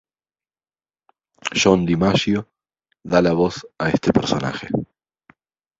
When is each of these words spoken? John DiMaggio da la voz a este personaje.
John 1.61 1.85
DiMaggio 1.85 2.39
da 3.01 3.21
la 3.21 3.33
voz 3.33 3.61
a 3.77 3.89
este 3.91 4.11
personaje. 4.11 4.67